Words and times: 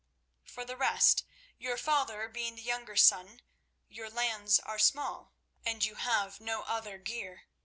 "For 0.43 0.65
the 0.65 0.75
rest, 0.77 1.25
your 1.59 1.77
father 1.77 2.27
being 2.27 2.55
the 2.55 2.63
younger 2.63 2.95
son, 2.95 3.43
your 3.87 4.09
lands 4.09 4.57
are 4.61 4.79
small, 4.79 5.35
and 5.63 5.85
you 5.85 5.93
have 5.93 6.41
no 6.41 6.63
other 6.63 6.97
gear. 6.97 7.43